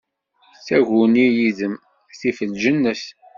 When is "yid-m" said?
1.37-1.73